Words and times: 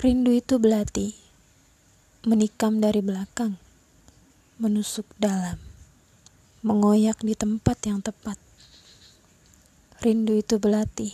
Rindu 0.00 0.32
itu 0.32 0.56
belati, 0.56 1.12
menikam 2.24 2.80
dari 2.80 3.04
belakang, 3.04 3.60
menusuk 4.56 5.04
dalam, 5.20 5.60
mengoyak 6.64 7.20
di 7.20 7.36
tempat 7.36 7.84
yang 7.84 8.00
tepat. 8.00 8.40
Rindu 10.00 10.40
itu 10.40 10.56
belati, 10.56 11.12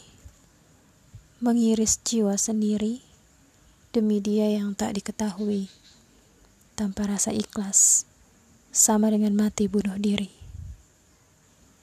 mengiris 1.42 1.98
jiwa 2.06 2.38
sendiri 2.38 3.02
demi 3.90 4.22
dia 4.22 4.54
yang 4.54 4.78
tak 4.78 4.94
diketahui, 4.94 5.66
tanpa 6.78 7.10
rasa 7.10 7.34
ikhlas, 7.34 8.06
sama 8.70 9.10
dengan 9.10 9.34
mati 9.34 9.66
bunuh 9.66 9.98
diri. 9.98 10.30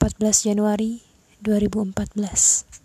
14 0.00 0.48
Januari 0.48 1.04
2014 1.44 2.83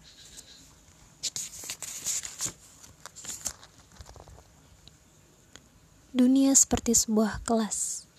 Dunia 6.09 6.58
seperti 6.58 6.98
sebuah 6.98 7.45
kelas. 7.45 8.09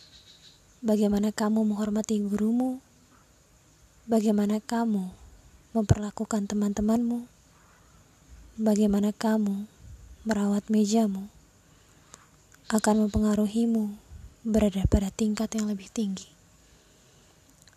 Bagaimana 0.78 1.34
kamu 1.34 1.66
menghormati 1.66 2.22
gurumu? 2.22 2.78
Bagaimana 4.06 4.62
kamu 4.62 5.10
memperlakukan 5.74 6.46
teman-temanmu? 6.46 7.26
Bagaimana 8.62 9.10
kamu 9.10 9.66
merawat 10.22 10.70
mejamu? 10.70 11.26
Akan 12.70 13.02
mempengaruhimu 13.02 13.98
berada 14.46 14.86
pada 14.86 15.10
tingkat 15.10 15.50
yang 15.58 15.66
lebih 15.66 15.90
tinggi. 15.90 16.30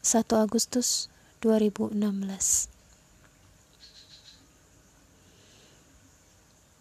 1 0.05 0.29
Agustus 0.37 1.09
2016 1.41 1.97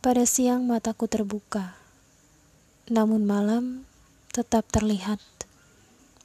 Pada 0.05 0.25
siang 0.29 0.69
mataku 0.69 1.09
terbuka 1.09 1.81
namun 2.91 3.23
malam 3.23 3.87
tetap 4.35 4.67
terlihat 4.73 5.23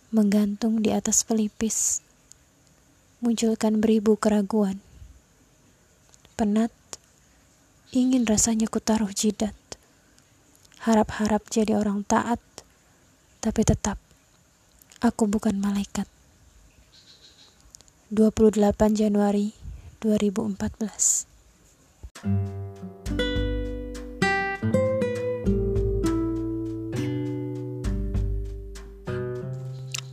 menggantung 0.09 0.79
di 0.81 0.95
atas 0.95 1.21
pelipis, 1.27 2.01
munculkan 3.19 3.83
beribu 3.83 4.15
keraguan. 4.15 4.79
Penat, 6.39 6.71
ingin 7.91 8.23
rasanya 8.25 8.71
kutaruh 8.71 9.11
jidat. 9.11 9.53
Harap-harap 10.81 11.43
jadi 11.51 11.75
orang 11.75 12.07
taat, 12.07 12.39
tapi 13.43 13.61
tetap 13.67 13.99
aku 15.03 15.27
bukan 15.27 15.59
malaikat. 15.59 16.07
28 18.09 18.63
Januari 18.95 19.51
2014 19.99 21.27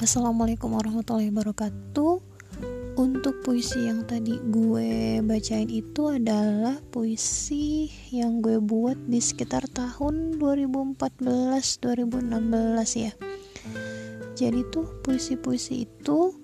Assalamualaikum 0.05 0.77
warahmatullahi 0.77 1.33
wabarakatuh. 1.33 2.21
Untuk 3.01 3.41
puisi 3.41 3.89
yang 3.89 4.05
tadi 4.05 4.37
gue 4.37 5.25
bacain 5.25 5.73
itu 5.73 6.13
adalah 6.13 6.77
puisi 6.93 7.89
yang 8.13 8.45
gue 8.45 8.61
buat 8.61 9.01
di 9.09 9.17
sekitar 9.17 9.65
tahun 9.73 10.37
2014-2016 10.37 12.21
ya. 13.01 13.17
Jadi 14.37 14.61
tuh 14.69 14.93
puisi-puisi 15.01 15.89
itu 15.89 16.37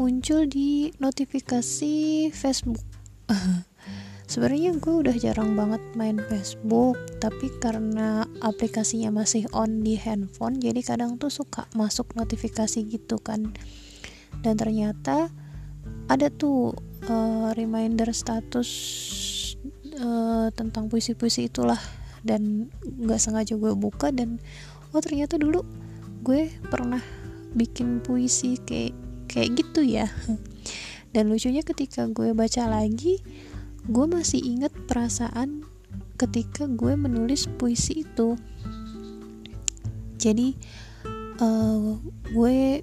muncul 0.00 0.48
di 0.48 0.88
notifikasi 0.96 2.32
Facebook. 2.32 2.88
Sebenarnya 4.32 4.80
gue 4.80 5.04
udah 5.04 5.16
jarang 5.20 5.52
banget 5.52 5.84
main 5.92 6.16
Facebook 6.24 6.96
tapi 7.20 7.52
karena 7.60 8.23
aplikasinya 8.44 9.08
masih 9.08 9.48
on 9.56 9.80
di 9.80 9.96
handphone 9.96 10.60
jadi 10.60 10.84
kadang 10.84 11.16
tuh 11.16 11.32
suka 11.32 11.64
masuk 11.72 12.12
notifikasi 12.12 12.84
gitu 12.84 13.16
kan. 13.16 13.56
Dan 14.44 14.60
ternyata 14.60 15.32
ada 16.12 16.28
tuh 16.28 16.76
uh, 17.08 17.56
reminder 17.56 18.12
status 18.12 18.68
uh, 19.96 20.52
tentang 20.52 20.92
puisi-puisi 20.92 21.48
itulah 21.48 21.80
dan 22.20 22.68
nggak 22.84 23.20
sengaja 23.20 23.56
gue 23.56 23.72
buka 23.72 24.12
dan 24.12 24.36
oh 24.92 25.00
ternyata 25.00 25.40
dulu 25.40 25.64
gue 26.20 26.52
pernah 26.68 27.00
bikin 27.56 28.04
puisi 28.04 28.60
kayak 28.60 28.92
kayak 29.32 29.56
gitu 29.56 29.80
ya. 29.80 30.04
Dan 31.14 31.30
lucunya 31.30 31.62
ketika 31.62 32.10
gue 32.10 32.34
baca 32.34 32.66
lagi 32.66 33.22
gue 33.86 34.06
masih 34.10 34.42
inget 34.42 34.74
perasaan 34.90 35.62
ketika 36.14 36.70
gue 36.70 36.94
menulis 36.94 37.50
puisi 37.58 38.06
itu. 38.06 38.38
Jadi 40.18 40.54
uh, 41.42 41.98
gue 42.30 42.80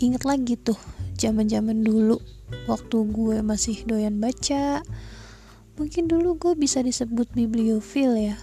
inget 0.00 0.22
lagi 0.24 0.56
tuh 0.56 0.78
zaman-zaman 1.20 1.84
dulu 1.84 2.18
waktu 2.66 2.96
gue 3.12 3.44
masih 3.44 3.84
doyan 3.84 4.18
baca. 4.18 4.80
Mungkin 5.76 6.08
dulu 6.08 6.36
gue 6.36 6.52
bisa 6.56 6.84
disebut 6.84 7.32
bibliofil 7.32 8.16
ya 8.16 8.36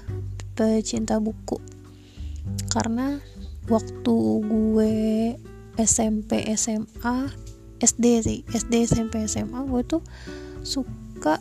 pecinta 0.57 1.17
buku. 1.21 1.57
Karena 2.71 3.19
waktu 3.67 4.15
gue 4.47 4.93
SMP 5.77 6.45
SMA 6.57 7.29
SD 7.77 8.05
sih 8.25 8.39
SD 8.49 8.89
SMP 8.89 9.21
SMA 9.29 9.61
gue 9.69 9.81
tuh 9.85 10.01
suka 10.65 11.37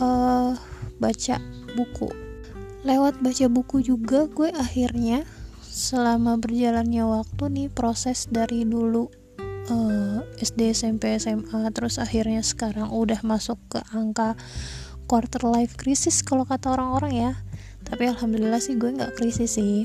uh, 0.00 0.56
baca 0.96 1.36
buku 1.76 2.23
lewat 2.84 3.24
baca 3.24 3.46
buku 3.48 3.80
juga 3.80 4.28
gue 4.28 4.52
akhirnya 4.52 5.24
selama 5.64 6.36
berjalannya 6.38 7.02
waktu 7.02 7.44
nih 7.50 7.68
proses 7.72 8.30
dari 8.30 8.62
dulu 8.62 9.08
uh, 9.72 10.20
SD 10.38 10.76
SMP 10.76 11.16
SMA 11.16 11.72
terus 11.72 11.96
akhirnya 11.96 12.44
sekarang 12.44 12.92
udah 12.92 13.24
masuk 13.24 13.58
ke 13.72 13.80
angka 13.90 14.36
quarter 15.08 15.44
life 15.48 15.76
crisis 15.76 16.20
kalau 16.24 16.44
kata 16.44 16.76
orang-orang 16.76 17.12
ya. 17.12 17.32
Tapi 17.84 18.08
alhamdulillah 18.08 18.60
sih 18.60 18.76
gue 18.76 18.92
nggak 18.92 19.16
krisis 19.16 19.60
sih. 19.60 19.84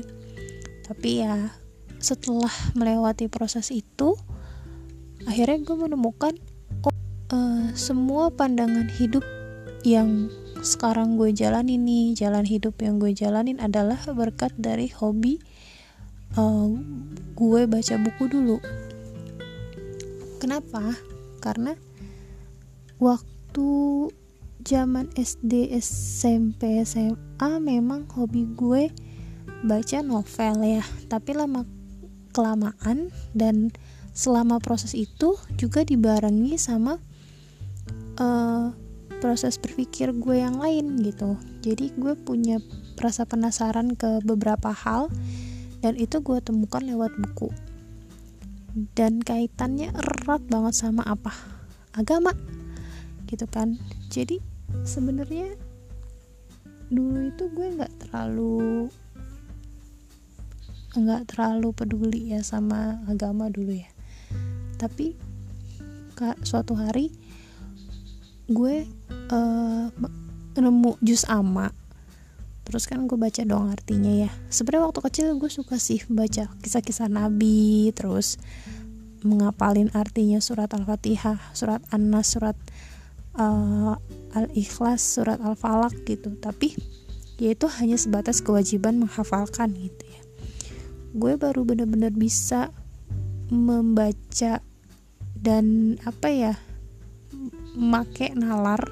Tapi 0.84 1.24
ya 1.24 1.52
setelah 2.00 2.52
melewati 2.72 3.28
proses 3.28 3.68
itu 3.68 4.16
akhirnya 5.28 5.60
gue 5.60 5.76
menemukan 5.76 6.32
oh, 6.88 6.94
uh, 7.36 7.68
semua 7.76 8.32
pandangan 8.32 8.88
hidup 8.88 9.24
yang 9.84 10.32
sekarang 10.60 11.16
gue 11.16 11.32
jalanin 11.32 11.82
nih 11.82 12.12
jalan 12.16 12.44
hidup 12.44 12.76
yang 12.80 13.00
gue 13.00 13.16
jalanin 13.16 13.58
adalah 13.58 13.98
berkat 14.12 14.52
dari 14.60 14.92
hobi 14.92 15.40
uh, 16.36 16.68
gue 17.34 17.60
baca 17.66 17.94
buku 17.96 18.24
dulu. 18.28 18.58
Kenapa? 20.40 20.96
Karena 21.40 21.76
waktu 23.00 23.68
zaman 24.60 25.08
SD 25.16 25.72
SMP 25.80 26.80
SMA 26.84 27.50
memang 27.60 28.08
hobi 28.12 28.44
gue 28.52 28.92
baca 29.64 29.98
novel 30.04 30.56
ya. 30.64 30.84
Tapi 31.08 31.30
lama 31.36 31.64
kelamaan 32.30 33.10
dan 33.34 33.74
selama 34.14 34.60
proses 34.62 34.92
itu 34.92 35.38
juga 35.56 35.82
dibarengi 35.82 36.56
sama 36.60 36.98
uh, 38.20 38.74
proses 39.20 39.60
berpikir 39.60 40.16
gue 40.16 40.40
yang 40.40 40.56
lain 40.56 40.98
gitu. 41.04 41.36
Jadi 41.60 41.92
gue 41.94 42.16
punya 42.16 42.56
rasa 42.96 43.28
penasaran 43.28 43.94
ke 43.94 44.24
beberapa 44.24 44.72
hal 44.72 45.12
dan 45.84 45.94
itu 46.00 46.24
gue 46.24 46.40
temukan 46.40 46.80
lewat 46.80 47.12
buku. 47.20 47.52
Dan 48.96 49.20
kaitannya 49.20 49.92
erat 49.92 50.42
banget 50.48 50.74
sama 50.74 51.04
apa? 51.04 51.36
Agama 51.92 52.32
gitu 53.28 53.44
kan. 53.46 53.76
Jadi 54.08 54.40
sebenarnya 54.82 55.54
dulu 56.90 57.30
itu 57.30 57.44
gue 57.54 57.66
nggak 57.78 57.92
terlalu 58.02 58.90
nggak 60.90 61.22
terlalu 61.30 61.70
peduli 61.70 62.34
ya 62.34 62.42
sama 62.42 62.98
agama 63.06 63.46
dulu 63.46 63.78
ya. 63.78 63.90
Tapi 64.80 65.14
suatu 66.44 66.76
hari 66.76 67.08
gue 68.50 68.82
uh, 69.30 69.86
nemu 70.58 70.98
jus 71.00 71.22
ama. 71.30 71.70
Terus 72.66 72.86
kan 72.86 73.06
gue 73.06 73.18
baca 73.18 73.42
dong 73.46 73.70
artinya 73.70 74.10
ya. 74.10 74.30
Sebenarnya 74.50 74.90
waktu 74.90 75.00
kecil 75.06 75.26
gue 75.38 75.50
suka 75.50 75.78
sih 75.78 76.02
baca 76.10 76.50
kisah-kisah 76.62 77.06
nabi 77.10 77.90
terus 77.94 78.38
mengapalin 79.22 79.92
artinya 79.92 80.40
surat 80.40 80.72
al-fatihah 80.72 81.36
surat 81.52 81.84
an-nas 81.92 82.32
surat 82.32 82.56
uh, 83.36 83.94
al-ikhlas 84.34 85.02
surat 85.02 85.38
al-falak 85.42 85.94
gitu. 86.06 86.34
Tapi 86.38 86.74
ya 87.38 87.54
itu 87.54 87.66
hanya 87.80 87.96
sebatas 87.98 88.42
kewajiban 88.42 88.98
menghafalkan 88.98 89.74
gitu 89.74 90.04
ya. 90.06 90.22
Gue 91.14 91.34
baru 91.34 91.66
bener-bener 91.66 92.14
bisa 92.14 92.70
membaca 93.50 94.62
dan 95.34 95.98
apa 96.06 96.28
ya 96.30 96.54
make 97.78 98.32
nalar 98.34 98.82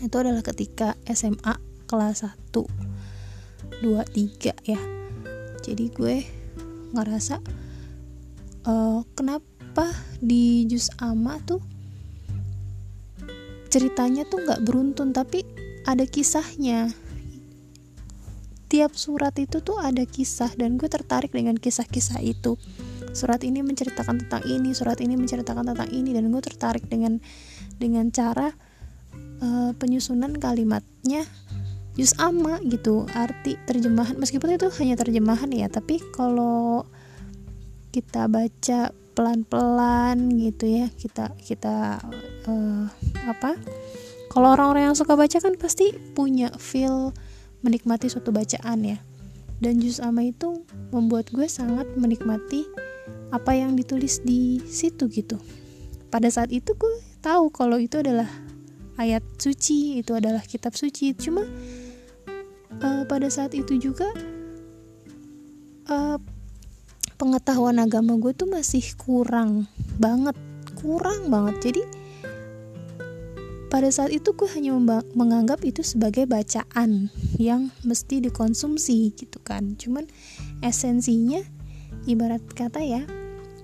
itu 0.00 0.16
adalah 0.16 0.40
ketika 0.40 0.96
SMA 1.04 1.60
kelas 1.84 2.24
1 2.24 2.90
2, 3.80 4.00
3 4.04 4.52
ya. 4.68 4.80
Jadi 5.60 5.84
gue 5.92 6.16
ngerasa 6.92 7.40
uh, 8.66 9.00
kenapa 9.16 9.86
di 10.18 10.66
jus 10.68 10.90
ama 10.98 11.38
tuh 11.46 11.62
ceritanya 13.70 14.26
tuh 14.26 14.42
nggak 14.42 14.66
beruntun 14.66 15.14
tapi 15.14 15.46
ada 15.86 16.04
kisahnya. 16.04 16.92
Tiap 18.70 18.94
surat 18.94 19.34
itu 19.40 19.58
tuh 19.58 19.82
ada 19.82 20.06
kisah 20.06 20.54
dan 20.54 20.78
gue 20.78 20.86
tertarik 20.86 21.34
dengan 21.34 21.58
kisah-kisah 21.58 22.22
itu. 22.22 22.54
Surat 23.10 23.42
ini 23.42 23.66
menceritakan 23.66 24.22
tentang 24.26 24.46
ini 24.46 24.70
surat 24.70 25.02
ini 25.02 25.18
menceritakan 25.18 25.74
tentang 25.74 25.90
ini 25.90 26.14
dan 26.14 26.30
gue 26.30 26.42
tertarik 26.42 26.86
dengan 26.86 27.18
dengan 27.80 28.12
cara 28.12 28.52
uh, 29.40 29.72
penyusunan 29.80 30.36
kalimatnya 30.36 31.24
jus 31.96 32.12
ama 32.20 32.60
gitu. 32.68 33.08
Arti 33.16 33.56
terjemahan 33.64 34.20
meskipun 34.20 34.54
itu 34.54 34.68
hanya 34.78 35.00
terjemahan 35.00 35.48
ya 35.48 35.66
tapi 35.72 35.98
kalau 36.12 36.84
kita 37.90 38.30
baca 38.30 38.94
pelan-pelan 39.16 40.38
gitu 40.38 40.70
ya 40.70 40.86
kita 40.94 41.34
kita 41.42 41.98
uh, 42.46 42.86
apa 43.26 43.58
kalau 44.30 44.54
orang-orang 44.54 44.94
yang 44.94 44.96
suka 44.96 45.18
baca 45.18 45.42
kan 45.42 45.58
pasti 45.58 45.90
punya 46.14 46.54
feel 46.54 47.10
menikmati 47.66 48.06
suatu 48.06 48.30
bacaan 48.30 48.78
ya. 48.86 48.98
Dan 49.58 49.82
jus 49.82 49.98
ama 49.98 50.22
itu 50.24 50.62
membuat 50.94 51.28
gue 51.34 51.50
sangat 51.50 51.84
menikmati 51.98 52.64
apa 53.34 53.58
yang 53.58 53.74
ditulis 53.74 54.22
di 54.22 54.62
situ 54.70 55.10
gitu. 55.10 55.36
Pada 56.08 56.30
saat 56.30 56.54
itu 56.54 56.78
gue 56.78 56.94
tahu 57.20 57.52
kalau 57.52 57.76
itu 57.76 58.00
adalah 58.00 58.28
ayat 59.00 59.24
suci 59.40 60.00
itu 60.00 60.12
adalah 60.12 60.44
kitab 60.44 60.76
suci. 60.76 61.16
Cuma 61.16 61.44
uh, 62.80 63.02
pada 63.08 63.28
saat 63.32 63.56
itu 63.56 63.76
juga 63.80 64.08
uh, 65.88 66.18
pengetahuan 67.20 67.80
agama 67.80 68.16
gue 68.16 68.32
tuh 68.32 68.48
masih 68.48 68.84
kurang 68.96 69.68
banget 70.00 70.36
kurang 70.80 71.28
banget. 71.28 71.72
Jadi 71.72 71.82
pada 73.70 73.86
saat 73.92 74.10
itu 74.10 74.34
gue 74.34 74.50
hanya 74.58 74.74
menganggap 75.14 75.62
itu 75.62 75.86
sebagai 75.86 76.26
bacaan 76.26 77.06
yang 77.38 77.70
mesti 77.86 78.18
dikonsumsi 78.24 79.14
gitu 79.14 79.38
kan. 79.40 79.78
Cuman 79.78 80.10
esensinya 80.60 81.40
ibarat 82.08 82.42
kata 82.56 82.82
ya 82.82 83.02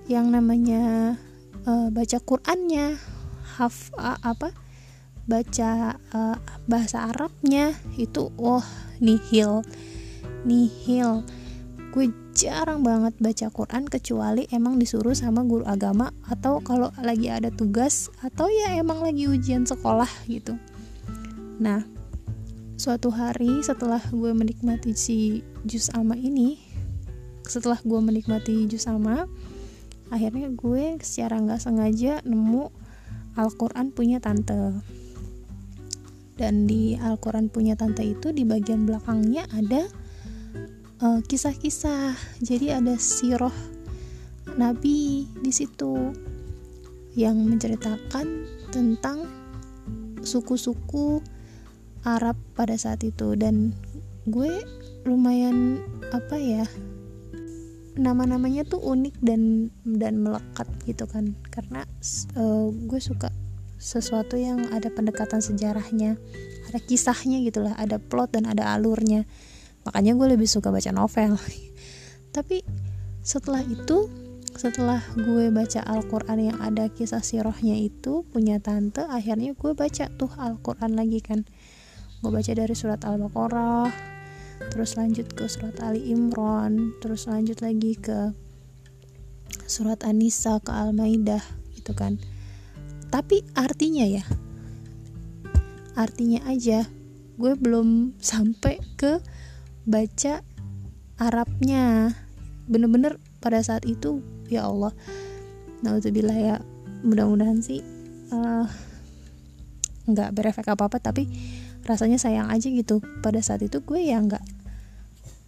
yang 0.07 0.31
namanya 0.31 1.13
uh, 1.67 1.91
baca 1.91 2.17
Qurannya 2.23 3.16
haf 3.57 3.89
uh, 3.97 4.21
apa 4.21 4.53
baca 5.27 5.99
uh, 6.13 6.37
bahasa 6.69 7.09
Arabnya 7.09 7.75
itu 7.97 8.31
oh, 8.37 8.63
nihil 9.03 9.65
nihil. 10.47 11.27
Gue 11.91 12.13
jarang 12.37 12.85
banget 12.85 13.17
baca 13.17 13.47
Quran 13.49 13.89
kecuali 13.89 14.45
emang 14.53 14.77
disuruh 14.77 15.17
sama 15.17 15.41
guru 15.43 15.65
agama 15.65 16.13
atau 16.29 16.61
kalau 16.61 16.93
lagi 17.01 17.27
ada 17.27 17.49
tugas 17.49 18.13
atau 18.21 18.45
ya 18.47 18.77
emang 18.77 19.01
lagi 19.01 19.25
ujian 19.25 19.65
sekolah 19.65 20.09
gitu. 20.29 20.55
Nah 21.57 21.81
suatu 22.77 23.09
hari 23.09 23.65
setelah 23.65 23.99
gue 24.13 24.31
menikmati 24.37 24.93
si 24.93 25.41
jus 25.65 25.89
ama 25.97 26.13
ini 26.13 26.61
setelah 27.41 27.81
gue 27.81 27.97
menikmati 27.97 28.69
jus 28.69 28.85
ama 28.85 29.25
akhirnya 30.13 30.53
gue 30.53 31.01
secara 31.01 31.41
nggak 31.41 31.57
sengaja 31.57 32.21
nemu 32.21 32.69
Al-Quran 33.37 33.93
punya 33.93 34.17
tante. 34.17 34.81
Dan 36.37 36.65
di 36.65 36.97
Al-Quran 36.97 37.53
punya 37.53 37.77
tante 37.77 38.01
itu 38.01 38.33
di 38.33 38.45
bagian 38.45 38.89
belakangnya 38.89 39.45
ada 39.53 39.85
eh, 41.05 41.19
kisah-kisah. 41.21 42.17
Jadi 42.41 42.73
ada 42.73 42.97
siroh 42.97 43.53
Nabi 44.57 45.29
di 45.37 45.51
situ 45.53 45.93
yang 47.13 47.37
menceritakan 47.45 48.49
tentang 48.73 49.29
suku-suku 50.25 51.21
Arab 52.01 52.37
pada 52.57 52.73
saat 52.73 53.05
itu. 53.05 53.37
Dan 53.37 53.73
gue 54.25 54.65
lumayan 55.05 55.81
apa 56.09 56.35
ya 56.35 56.65
nama-namanya 57.97 58.63
tuh 58.63 58.79
unik 58.81 59.15
dan 59.21 59.73
dan 59.83 60.21
melekat 60.21 60.69
gitu 60.85 61.05
kan. 61.09 61.33
Karena 61.49 61.83
uh, 62.37 62.69
gue 62.71 62.99
suka 63.01 63.29
sesuatu 63.77 64.37
yang 64.37 64.73
ada 64.73 64.89
pendekatan 64.89 65.37
sejarahnya 65.37 66.17
ada 66.67 66.79
kisahnya 66.83 67.39
gitulah 67.47 67.73
ada 67.79 67.97
plot 67.97 68.35
dan 68.35 68.51
ada 68.51 68.75
alurnya. 68.75 69.23
Makanya 69.87 70.19
gue 70.19 70.27
lebih 70.35 70.49
suka 70.51 70.67
baca 70.67 70.91
novel. 70.91 71.39
Tapi 72.35 72.61
setelah 73.23 73.63
itu 73.63 74.11
setelah 74.57 74.99
gue 75.13 75.53
baca 75.53 75.85
Al-Quran 75.85 76.51
yang 76.51 76.57
ada 76.59 76.89
kisah 76.89 77.21
sirohnya 77.21 77.77
itu 77.77 78.25
punya 78.33 78.57
tante 78.57 79.05
akhirnya 79.05 79.53
gue 79.53 79.71
baca 79.77 80.09
tuh 80.19 80.31
Al-Quran 80.35 80.97
lagi 80.99 81.23
kan. 81.23 81.47
Gue 82.19 82.33
baca 82.33 82.51
dari 82.51 82.75
surat 82.75 83.05
Al-Baqarah 83.05 84.16
terus 84.73 84.97
lanjut 84.97 85.27
ke 85.33 85.45
surat 85.49 85.77
Ali 85.81 86.11
Imran. 86.11 86.93
Terus 87.01 87.25
lanjut 87.29 87.59
lagi 87.61 87.97
ke 87.97 88.31
surat 89.67 90.01
An-Nisa 90.03 90.59
ke 90.63 90.71
Al-Maidah 90.71 91.43
gitu 91.75 91.93
kan. 91.97 92.17
Tapi 93.07 93.43
artinya 93.55 94.03
ya 94.03 94.25
artinya 95.97 96.45
aja 96.45 96.85
gue 97.41 97.53
belum 97.57 98.17
sampai 98.21 98.77
ke 98.97 99.19
baca 99.87 100.45
Arabnya. 101.17 102.13
Bener-bener 102.69 103.17
pada 103.41 103.63
saat 103.63 103.87
itu 103.89 104.21
ya 104.51 104.67
Allah 104.69 104.93
Nauzubillah 105.81 106.37
ya 106.37 106.55
mudah-mudahan 107.05 107.61
sih 107.61 107.85
uh, 108.33 108.65
nggak 110.07 110.33
berefek 110.33 110.67
apa-apa 110.71 110.97
tapi 110.97 111.27
rasanya 111.87 112.19
sayang 112.19 112.51
aja 112.51 112.67
gitu. 112.67 112.99
Pada 113.23 113.39
saat 113.39 113.63
itu 113.63 113.79
gue 113.79 114.03
ya 114.03 114.19
nggak 114.19 114.43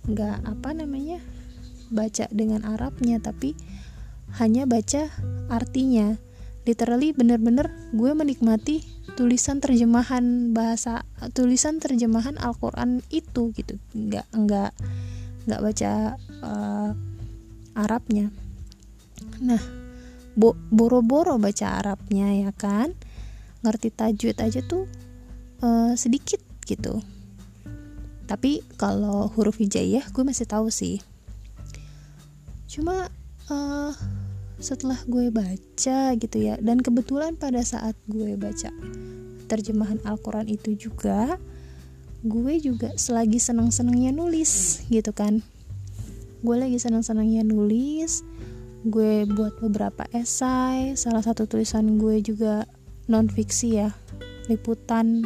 nggak 0.09 0.37
apa 0.47 0.69
namanya 0.73 1.19
baca 1.91 2.25
dengan 2.31 2.63
Arabnya 2.63 3.19
tapi 3.19 3.53
hanya 4.39 4.63
baca 4.63 5.11
artinya. 5.51 6.15
Literally 6.63 7.11
bener-bener 7.11 7.73
gue 7.91 8.11
menikmati 8.13 8.85
tulisan 9.17 9.59
terjemahan 9.59 10.55
bahasa 10.55 11.03
tulisan 11.35 11.81
terjemahan 11.83 12.39
Al-Quran 12.39 13.03
itu 13.11 13.51
gitu. 13.57 13.75
Nggak 13.91 14.27
nggak 14.31 14.71
nggak 15.49 15.61
baca 15.65 15.91
uh, 16.45 16.91
Arabnya. 17.75 18.31
Nah 19.43 19.59
bo 20.37 20.55
boro-boro 20.71 21.35
baca 21.41 21.83
Arabnya 21.83 22.31
ya 22.47 22.51
kan? 22.53 22.93
Ngerti 23.65 23.91
tajwid 23.91 24.39
aja 24.39 24.63
tuh 24.63 24.87
uh, 25.63 25.93
sedikit 25.95 26.41
gitu. 26.65 27.01
Tapi 28.29 28.61
kalau 28.77 29.31
huruf 29.33 29.57
hijaiyah 29.57 30.05
gue 30.13 30.23
masih 30.23 30.45
tahu 30.45 30.69
sih. 30.69 31.01
Cuma 32.69 33.09
uh, 33.49 33.91
setelah 34.61 34.99
gue 35.07 35.31
baca 35.33 35.99
gitu 36.19 36.37
ya 36.37 36.59
dan 36.59 36.83
kebetulan 36.83 37.39
pada 37.39 37.63
saat 37.63 37.95
gue 38.11 38.35
baca 38.35 38.69
terjemahan 39.49 39.97
Al-Quran 40.05 40.51
itu 40.51 40.75
juga 40.77 41.39
gue 42.21 42.59
juga 42.59 42.91
selagi 42.99 43.39
senang-senangnya 43.39 44.13
nulis 44.13 44.83
gitu 44.91 45.15
kan. 45.15 45.41
Gue 46.45 46.55
lagi 46.59 46.77
senang-senangnya 46.77 47.47
nulis 47.47 48.21
gue 48.87 49.27
buat 49.27 49.59
beberapa 49.59 50.07
esai 50.15 50.95
salah 50.95 51.19
satu 51.19 51.43
tulisan 51.43 51.99
gue 51.99 52.23
juga 52.23 52.63
non 53.11 53.27
fiksi 53.27 53.75
ya 53.75 53.91
liputan 54.49 55.23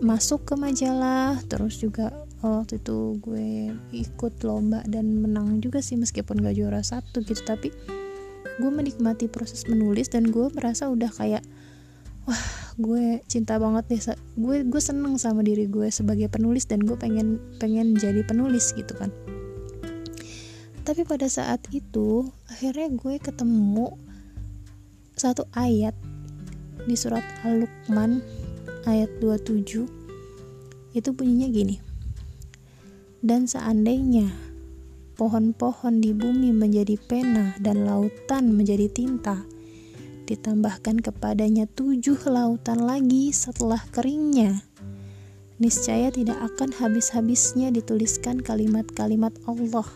masuk 0.00 0.48
ke 0.48 0.54
majalah. 0.56 1.38
Terus 1.46 1.78
juga 1.78 2.10
waktu 2.40 2.80
itu 2.80 3.20
gue 3.20 3.76
ikut 3.92 4.40
lomba 4.46 4.80
dan 4.88 5.20
menang 5.20 5.60
juga 5.60 5.84
sih 5.84 6.00
meskipun 6.00 6.40
gak 6.40 6.56
juara 6.56 6.80
satu 6.80 7.20
gitu. 7.22 7.44
Tapi 7.44 7.68
gue 8.58 8.70
menikmati 8.72 9.30
proses 9.30 9.68
menulis 9.70 10.10
dan 10.10 10.26
gue 10.32 10.50
merasa 10.50 10.90
udah 10.90 11.12
kayak 11.14 11.44
wah 12.26 12.44
gue 12.76 13.22
cinta 13.30 13.56
banget 13.56 13.84
deh 13.88 14.02
gue 14.36 14.56
gue 14.66 14.82
seneng 14.82 15.16
sama 15.16 15.40
diri 15.40 15.64
gue 15.64 15.88
sebagai 15.88 16.28
penulis 16.28 16.66
dan 16.66 16.82
gue 16.82 16.94
pengen 16.98 17.38
pengen 17.62 17.94
jadi 17.94 18.26
penulis 18.26 18.74
gitu 18.74 18.92
kan. 18.98 19.14
Tapi 20.82 21.04
pada 21.04 21.28
saat 21.28 21.60
itu 21.70 22.24
akhirnya 22.48 22.88
gue 22.92 23.20
ketemu 23.20 23.92
satu 25.18 25.44
ayat 25.52 25.92
di 26.88 26.96
surat 26.96 27.22
Al-Luqman 27.44 28.24
ayat 28.88 29.12
27 29.20 30.96
itu 30.96 31.08
bunyinya 31.12 31.48
gini 31.52 31.76
dan 33.20 33.44
seandainya 33.44 34.48
pohon-pohon 35.18 35.98
di 35.98 36.14
bumi 36.14 36.54
menjadi 36.54 36.94
pena 36.94 37.58
dan 37.58 37.82
lautan 37.82 38.54
menjadi 38.54 38.86
tinta. 38.86 39.42
Ditambahkan 40.30 41.02
kepadanya 41.02 41.66
tujuh 41.66 42.14
lautan 42.30 42.86
lagi 42.86 43.34
setelah 43.34 43.82
keringnya. 43.90 44.62
niscaya 45.58 46.14
tidak 46.14 46.38
akan 46.54 46.70
habis-habisnya 46.70 47.74
dituliskan 47.74 48.38
kalimat-kalimat 48.38 49.34
Allah. 49.42 49.90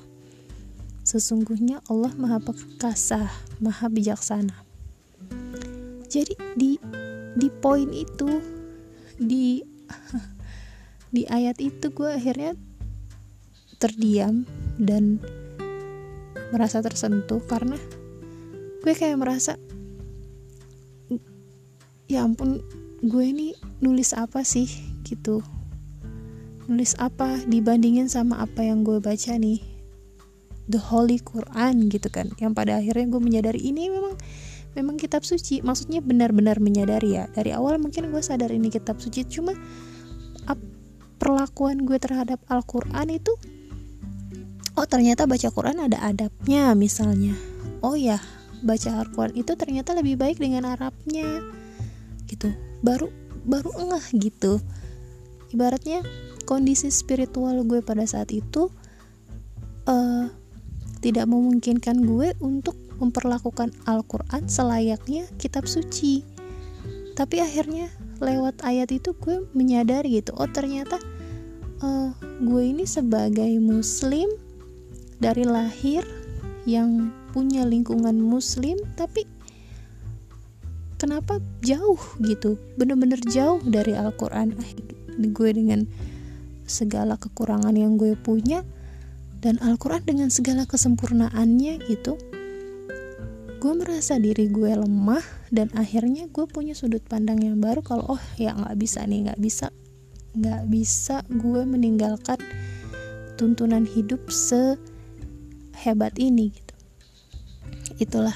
Sesungguhnya 1.06 1.78
Allah 1.86 2.10
Maha 2.18 2.42
Perkasa, 2.42 3.30
Maha 3.62 3.86
Bijaksana. 3.86 4.71
Jadi 6.12 6.36
di 6.52 6.76
di 7.32 7.48
poin 7.48 7.88
itu 7.88 8.28
di 9.16 9.64
di 11.08 11.24
ayat 11.24 11.56
itu 11.56 11.88
gue 11.88 12.12
akhirnya 12.12 12.52
terdiam 13.80 14.44
dan 14.76 15.16
merasa 16.52 16.84
tersentuh 16.84 17.40
karena 17.48 17.80
gue 18.84 18.92
kayak 18.92 19.16
merasa 19.16 19.56
ya 22.12 22.28
ampun 22.28 22.60
gue 23.00 23.24
ini 23.24 23.56
nulis 23.80 24.12
apa 24.12 24.44
sih? 24.44 24.68
Gitu. 25.00 25.40
Nulis 26.68 26.92
apa 27.00 27.40
dibandingin 27.48 28.12
sama 28.12 28.44
apa 28.44 28.60
yang 28.68 28.84
gue 28.84 29.00
baca 29.00 29.32
nih? 29.40 29.64
The 30.68 30.78
holy 30.78 31.24
Quran 31.24 31.88
gitu 31.88 32.12
kan. 32.12 32.36
Yang 32.36 32.52
pada 32.52 32.78
akhirnya 32.78 33.08
gue 33.08 33.20
menyadari 33.24 33.64
ini 33.64 33.88
memang 33.88 34.14
memang 34.74 35.00
kitab 35.00 35.22
suci. 35.22 35.60
Maksudnya 35.64 36.00
benar-benar 36.00 36.58
menyadari 36.58 37.20
ya. 37.20 37.28
Dari 37.30 37.52
awal 37.52 37.80
mungkin 37.80 38.08
gue 38.12 38.22
sadar 38.22 38.52
ini 38.52 38.68
kitab 38.68 39.00
suci 39.00 39.24
cuma 39.28 39.52
perlakuan 41.22 41.86
gue 41.86 42.02
terhadap 42.02 42.42
Al-Quran 42.50 43.14
itu 43.14 43.30
oh 44.74 44.86
ternyata 44.90 45.30
baca 45.30 45.54
Quran 45.54 45.86
ada 45.86 46.02
adabnya 46.02 46.74
misalnya. 46.74 47.38
Oh 47.78 47.94
ya 47.94 48.18
baca 48.66 49.06
Al-Quran 49.06 49.38
itu 49.38 49.54
ternyata 49.54 49.94
lebih 49.94 50.18
baik 50.18 50.42
dengan 50.42 50.66
Arabnya 50.74 51.46
gitu. 52.26 52.50
Baru 52.82 53.06
baru 53.46 53.70
engah 53.78 54.02
gitu. 54.18 54.58
Ibaratnya 55.54 56.02
kondisi 56.42 56.90
spiritual 56.90 57.62
gue 57.70 57.86
pada 57.86 58.02
saat 58.02 58.34
itu 58.34 58.74
uh, 59.86 60.26
tidak 60.98 61.30
memungkinkan 61.30 62.02
gue 62.02 62.34
untuk 62.42 62.74
memperlakukan 62.98 63.72
Al-Quran 63.88 64.48
selayaknya 64.48 65.28
kitab 65.38 65.68
suci. 65.68 66.24
Tapi 67.12 67.44
akhirnya 67.44 67.92
lewat 68.22 68.62
ayat 68.62 68.88
itu 68.94 69.12
gue 69.18 69.42
menyadari 69.50 70.22
gitu 70.22 70.30
oh 70.38 70.46
ternyata 70.46 70.96
uh, 71.82 72.14
gue 72.38 72.62
ini 72.62 72.86
sebagai 72.86 73.50
muslim 73.58 74.30
dari 75.18 75.42
lahir 75.42 76.06
yang 76.62 77.10
punya 77.34 77.66
lingkungan 77.66 78.14
muslim 78.22 78.78
tapi 78.94 79.26
kenapa 81.02 81.42
jauh 81.66 81.98
gitu? 82.22 82.54
Bener-bener 82.78 83.18
jauh 83.26 83.58
dari 83.66 83.98
Al-Quran. 83.98 84.54
Gue 85.34 85.50
dengan 85.50 85.90
segala 86.62 87.18
kekurangan 87.18 87.74
yang 87.74 87.98
gue 87.98 88.14
punya 88.14 88.62
dan 89.42 89.58
Al-Quran 89.58 90.06
dengan 90.06 90.30
segala 90.30 90.62
kesempurnaannya 90.70 91.82
gitu 91.90 92.14
gue 93.62 93.78
merasa 93.78 94.18
diri 94.18 94.50
gue 94.50 94.74
lemah 94.74 95.22
dan 95.54 95.70
akhirnya 95.78 96.26
gue 96.26 96.50
punya 96.50 96.74
sudut 96.74 96.98
pandang 97.06 97.38
yang 97.46 97.62
baru 97.62 97.78
kalau 97.78 98.18
oh 98.18 98.22
ya 98.34 98.58
nggak 98.58 98.74
bisa 98.74 99.06
nih 99.06 99.30
nggak 99.30 99.38
bisa 99.38 99.70
nggak 100.34 100.66
bisa 100.66 101.22
gue 101.30 101.62
meninggalkan 101.62 102.42
tuntunan 103.38 103.86
hidup 103.86 104.18
sehebat 104.34 106.18
ini 106.18 106.50
gitu. 106.50 106.74
Itulah. 108.02 108.34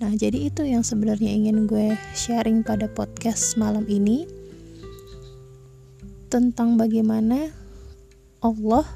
Nah, 0.00 0.16
jadi 0.16 0.48
itu 0.48 0.64
yang 0.64 0.80
sebenarnya 0.80 1.28
ingin 1.28 1.68
gue 1.68 1.92
sharing 2.16 2.64
pada 2.64 2.88
podcast 2.88 3.60
malam 3.60 3.84
ini 3.92 4.24
tentang 6.32 6.80
bagaimana 6.80 7.52
Allah 8.40 8.88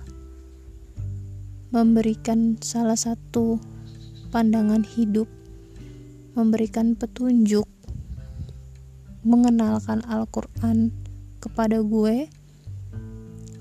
memberikan 1.68 2.56
salah 2.64 2.96
satu 2.96 3.75
pandangan 4.28 4.82
hidup, 4.82 5.30
memberikan 6.34 6.94
petunjuk, 6.98 7.66
mengenalkan 9.26 10.02
Al-Quran 10.06 10.90
kepada 11.42 11.82
gue 11.82 12.30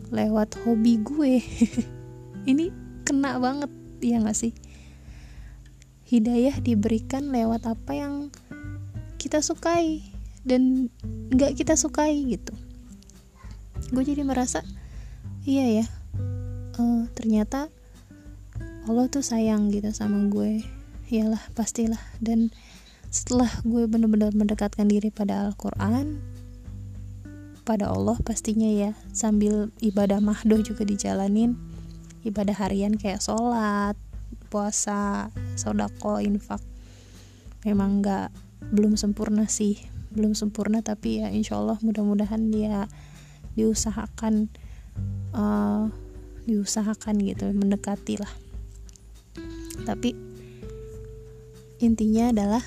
lewat 0.09 0.57
hobi 0.63 1.01
gue. 1.01 1.41
Ini 2.51 2.69
kena 3.05 3.41
banget, 3.41 3.71
ya 4.01 4.21
gak 4.21 4.37
sih? 4.37 4.53
hidayah 6.05 6.61
diberikan 6.61 7.33
lewat 7.33 7.65
apa 7.65 7.91
yang 7.97 8.29
kita 9.17 9.41
sukai 9.41 10.05
dan 10.45 10.93
nggak 11.33 11.57
kita 11.57 11.73
sukai 11.73 12.13
gitu 12.29 12.53
gue 13.89 14.03
jadi 14.05 14.21
merasa 14.21 14.61
iya 15.49 15.81
ya 15.81 15.85
uh, 16.77 17.09
ternyata 17.17 17.73
Allah 18.85 19.09
tuh 19.09 19.25
sayang 19.25 19.73
gitu 19.73 19.89
sama 19.89 20.29
gue. 20.29 20.61
Iyalah 21.09 21.41
pastilah. 21.57 22.01
Dan 22.21 22.53
setelah 23.09 23.49
gue 23.65 23.89
benar-benar 23.89 24.29
mendekatkan 24.37 24.85
diri 24.85 25.09
pada 25.09 25.49
Al-Quran 25.49 26.21
pada 27.65 27.89
Allah 27.89 28.13
pastinya 28.21 28.69
ya 28.69 28.93
sambil 29.09 29.73
ibadah 29.81 30.21
mahdoh 30.21 30.61
juga 30.61 30.85
dijalanin. 30.85 31.57
Ibadah 32.21 32.53
harian 32.61 32.93
kayak 32.93 33.25
sholat 33.25 33.97
puasa 34.53 35.33
sodako 35.57 36.21
infak. 36.21 36.61
Memang 37.65 38.05
nggak 38.05 38.29
belum 38.69 39.01
sempurna 39.01 39.49
sih. 39.49 39.81
Belum 40.13 40.37
sempurna 40.37 40.85
tapi 40.85 41.25
ya 41.25 41.33
insya 41.33 41.57
Allah 41.57 41.81
mudah-mudahan 41.81 42.53
dia 42.53 42.85
diusahakan 43.57 44.45
uh, 45.33 45.89
diusahakan 46.45 47.15
gitu 47.25 47.49
mendekati 47.49 48.21
lah 48.21 48.29
tapi 49.85 50.17
intinya 51.79 52.33
adalah 52.33 52.63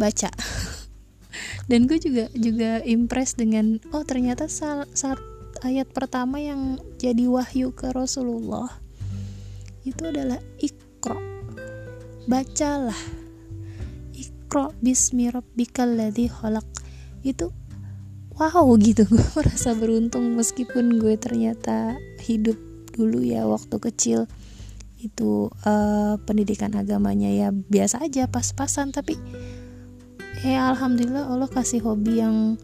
baca. 0.00 0.30
Dan 1.70 1.86
gue 1.86 2.00
juga 2.02 2.26
juga 2.34 2.82
impress 2.82 3.38
dengan 3.38 3.78
oh 3.94 4.02
ternyata 4.02 4.50
saat 4.50 5.20
ayat 5.62 5.88
pertama 5.94 6.42
yang 6.42 6.80
jadi 6.98 7.30
wahyu 7.30 7.70
ke 7.70 7.94
Rasulullah 7.94 8.82
itu 9.86 10.02
adalah 10.02 10.38
ikro 10.58 11.18
bacalah. 12.26 12.98
Ikro 14.14 14.74
bismi 14.82 15.30
rabbikal 15.30 15.94
ladzi 15.94 16.26
khalaq. 16.30 16.66
Itu 17.22 17.54
wow 18.34 18.66
gitu. 18.78 19.06
Gue 19.10 19.26
merasa 19.38 19.74
beruntung 19.74 20.34
meskipun 20.34 20.98
gue 20.98 21.14
ternyata 21.18 21.98
hidup 22.22 22.58
dulu 22.92 23.24
ya 23.24 23.48
waktu 23.48 23.76
kecil 23.80 24.28
itu 25.02 25.50
uh, 25.66 26.14
pendidikan 26.22 26.72
agamanya 26.78 27.28
ya 27.28 27.48
biasa 27.50 28.06
aja 28.06 28.30
pas-pasan 28.30 28.94
tapi 28.94 29.18
ya 30.46 30.70
alhamdulillah 30.70 31.26
Allah 31.26 31.50
kasih 31.50 31.82
hobi 31.82 32.22
yang 32.22 32.56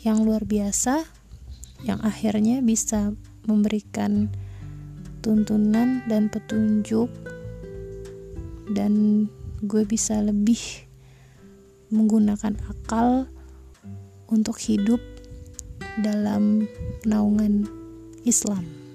yang 0.00 0.24
luar 0.24 0.48
biasa 0.48 1.04
yang 1.84 2.00
akhirnya 2.00 2.64
bisa 2.64 3.12
memberikan 3.44 4.32
tuntunan 5.20 6.00
dan 6.08 6.32
petunjuk 6.32 7.12
dan 8.72 9.26
gue 9.62 9.82
bisa 9.86 10.18
lebih 10.20 10.58
menggunakan 11.90 12.58
akal 12.66 13.30
untuk 14.26 14.58
hidup 14.58 14.98
dalam 16.02 16.66
naungan 17.06 17.64
Islam. 18.26 18.85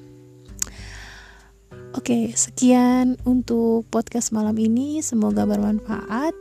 Oke, 1.91 2.31
sekian 2.39 3.19
untuk 3.27 3.83
podcast 3.91 4.31
malam 4.31 4.55
ini. 4.55 5.03
Semoga 5.03 5.43
bermanfaat. 5.43 6.31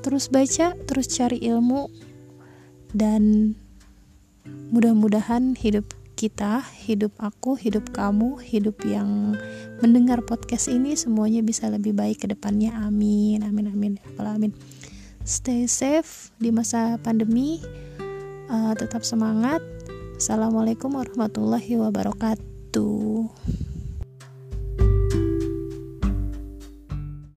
Terus 0.00 0.32
baca, 0.32 0.72
terus 0.88 1.12
cari 1.12 1.44
ilmu, 1.44 1.92
dan 2.96 3.52
mudah-mudahan 4.72 5.60
hidup 5.60 5.92
kita, 6.16 6.64
hidup 6.88 7.12
aku, 7.20 7.52
hidup 7.52 7.92
kamu, 7.92 8.40
hidup 8.40 8.80
yang 8.88 9.36
mendengar 9.84 10.24
podcast 10.24 10.72
ini 10.72 10.96
semuanya 10.96 11.44
bisa 11.44 11.68
lebih 11.68 11.92
baik 11.92 12.24
ke 12.24 12.32
depannya. 12.32 12.72
Amin. 12.72 13.44
Amin 13.44 13.68
amin. 13.68 14.00
Amin. 14.16 14.56
Stay 15.28 15.68
safe 15.68 16.32
di 16.40 16.48
masa 16.48 16.96
pandemi. 17.04 17.60
Uh, 18.48 18.72
tetap 18.72 19.04
semangat. 19.04 19.60
Assalamualaikum 20.16 20.96
warahmatullahi 20.96 21.76
wabarakatuh. 21.76 23.71